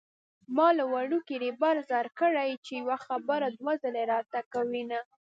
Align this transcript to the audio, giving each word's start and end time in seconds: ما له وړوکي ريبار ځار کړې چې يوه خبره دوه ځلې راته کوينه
ما 0.55 0.67
له 0.77 0.83
وړوکي 0.93 1.35
ريبار 1.45 1.75
ځار 1.89 2.07
کړې 2.19 2.49
چې 2.65 2.73
يوه 2.81 2.97
خبره 3.07 3.47
دوه 3.57 3.73
ځلې 3.83 4.03
راته 4.11 4.39
کوينه 4.53 4.99